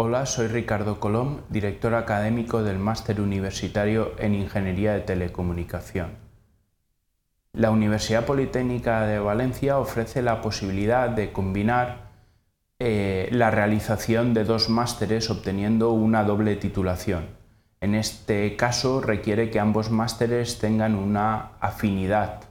[0.00, 6.12] Hola, soy Ricardo Colom, director académico del Máster Universitario en Ingeniería de Telecomunicación.
[7.52, 12.12] La Universidad Politécnica de Valencia ofrece la posibilidad de combinar
[12.78, 17.30] eh, la realización de dos másteres obteniendo una doble titulación.
[17.80, 22.42] En este caso requiere que ambos másteres tengan una afinidad.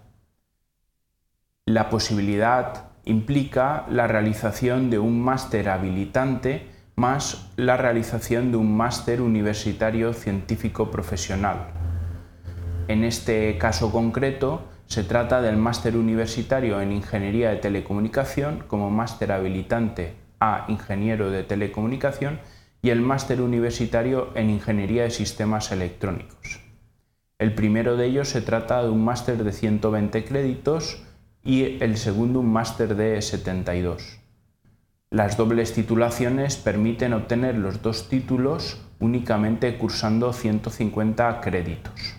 [1.66, 9.22] La posibilidad implica la realización de un máster habilitante más la realización de un máster
[9.22, 11.68] universitario científico profesional.
[12.88, 19.32] En este caso concreto, se trata del máster universitario en Ingeniería de Telecomunicación como máster
[19.32, 22.40] habilitante a Ingeniero de Telecomunicación
[22.82, 26.62] y el máster universitario en Ingeniería de Sistemas Electrónicos.
[27.38, 31.04] El primero de ellos se trata de un máster de 120 créditos
[31.44, 34.20] y el segundo un máster de 72.
[35.10, 42.18] Las dobles titulaciones permiten obtener los dos títulos únicamente cursando 150 créditos.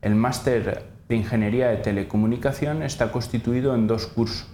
[0.00, 4.48] El máster de Ingeniería de Telecomunicación está constituido en dos cursos,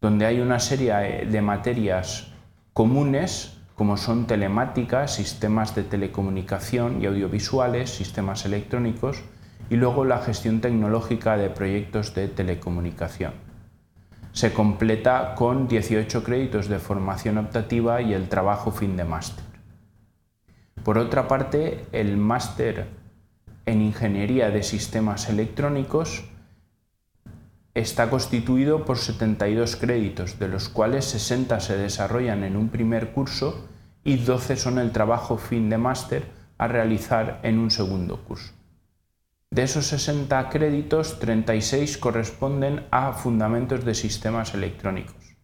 [0.00, 2.32] donde hay una serie de materias
[2.72, 9.22] comunes como son telemática, sistemas de telecomunicación y audiovisuales, sistemas electrónicos,
[9.70, 13.53] y luego la gestión tecnológica de proyectos de telecomunicación
[14.34, 19.44] se completa con 18 créditos de formación optativa y el trabajo fin de máster.
[20.82, 22.88] Por otra parte, el máster
[23.64, 26.24] en Ingeniería de Sistemas Electrónicos
[27.74, 33.68] está constituido por 72 créditos, de los cuales 60 se desarrollan en un primer curso
[34.02, 36.26] y 12 son el trabajo fin de máster
[36.58, 38.52] a realizar en un segundo curso.
[39.54, 45.36] De esos 60 créditos, 36 corresponden a fundamentos de sistemas electrónicos,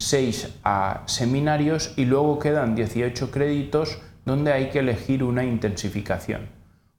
[0.00, 6.50] 6 a seminarios y luego quedan 18 créditos donde hay que elegir una intensificación,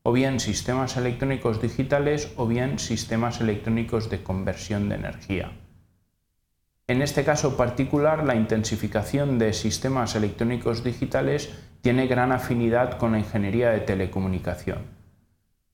[0.02, 5.52] o bien sistemas electrónicos digitales o bien sistemas electrónicos de conversión de energía.
[6.88, 13.20] En este caso particular, la intensificación de sistemas electrónicos digitales tiene gran afinidad con la
[13.20, 14.99] ingeniería de telecomunicación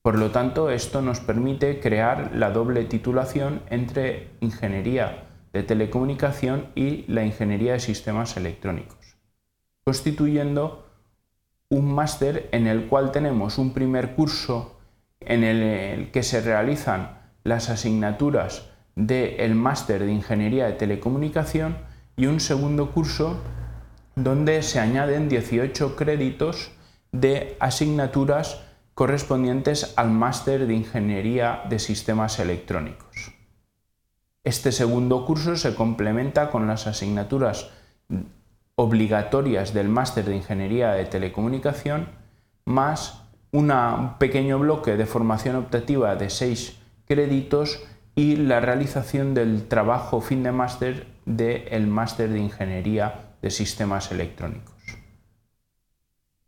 [0.05, 7.11] por lo tanto, esto nos permite crear la doble titulación entre ingeniería de telecomunicación y
[7.11, 9.17] la ingeniería de sistemas electrónicos,
[9.83, 10.85] constituyendo
[11.69, 14.77] un máster en el cual tenemos un primer curso
[15.21, 21.77] en el que se realizan las asignaturas del máster de ingeniería de telecomunicación
[22.16, 23.39] y un segundo curso
[24.13, 26.73] donde se añaden 18 créditos
[27.11, 28.61] de asignaturas
[28.95, 33.33] correspondientes al máster de Ingeniería de Sistemas Electrónicos.
[34.45, 37.72] Este segundo curso se complementa con las asignaturas
[38.75, 42.07] obligatorias del máster de Ingeniería de Telecomunicación,
[42.63, 43.72] más un
[44.17, 47.81] pequeño bloque de formación optativa de seis créditos
[48.16, 54.74] y la realización del trabajo fin de máster del máster de Ingeniería de Sistemas Electrónicos.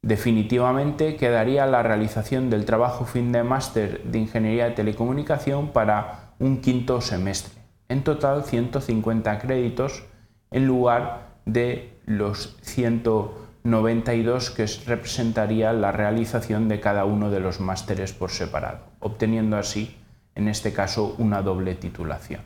[0.01, 6.61] Definitivamente quedaría la realización del trabajo fin de máster de Ingeniería de Telecomunicación para un
[6.61, 7.61] quinto semestre.
[7.89, 10.03] En total 150 créditos
[10.51, 18.13] en lugar de los 192 que representaría la realización de cada uno de los másteres
[18.13, 19.97] por separado, obteniendo así,
[20.35, 22.41] en este caso, una doble titulación.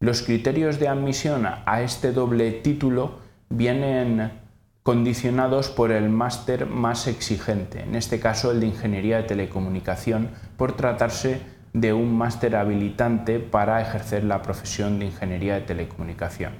[0.00, 4.32] Los criterios de admisión a este doble título vienen
[4.82, 10.72] condicionados por el máster más exigente, en este caso el de Ingeniería de Telecomunicación, por
[10.72, 11.40] tratarse
[11.72, 16.54] de un máster habilitante para ejercer la profesión de Ingeniería de Telecomunicación.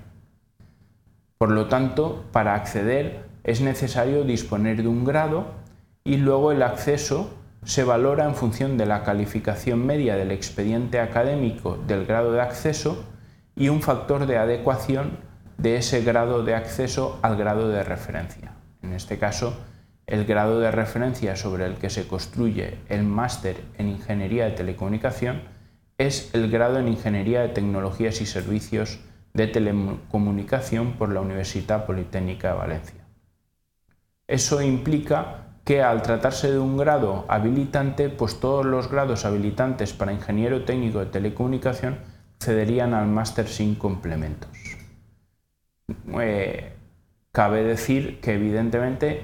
[1.36, 5.46] Por lo tanto, para acceder es necesario disponer de un grado
[6.04, 7.34] y luego el acceso
[7.64, 13.04] se valora en función de la calificación media del expediente académico del grado de acceso
[13.56, 15.18] y un factor de adecuación
[15.58, 18.52] de ese grado de acceso al grado de referencia.
[18.82, 19.56] En este caso,
[20.06, 25.42] el grado de referencia sobre el que se construye el máster en Ingeniería de Telecomunicación
[25.98, 28.98] es el grado en Ingeniería de Tecnologías y Servicios
[29.34, 33.02] de Telecomunicación por la Universidad Politécnica de Valencia.
[34.26, 40.12] Eso implica que al tratarse de un grado habilitante, pues todos los grados habilitantes para
[40.12, 41.98] ingeniero técnico de telecomunicación
[42.40, 44.50] cederían al máster sin complementos.
[46.20, 46.72] Eh,
[47.32, 49.22] cabe decir que evidentemente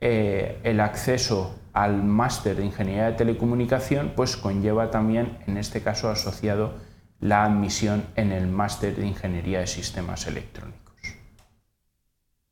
[0.00, 6.10] eh, el acceso al máster de ingeniería de telecomunicación pues conlleva también en este caso
[6.10, 6.74] asociado
[7.20, 10.80] la admisión en el máster de ingeniería de sistemas electrónicos.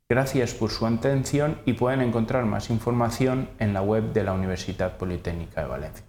[0.09, 4.97] Gracias por su atención y pueden encontrar más información en la web de la Universidad
[4.97, 6.05] Politécnica de Valencia.